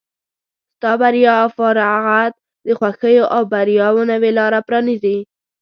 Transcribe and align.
ستا 0.75 0.91
بریا 1.01 1.33
او 1.43 1.47
فارغت 1.57 2.33
د 2.65 2.67
خوښیو 2.79 3.25
او 3.35 3.41
بریاوو 3.51 4.09
نوې 4.11 4.31
لاره 4.37 4.59
پرانیزي. 4.67 5.17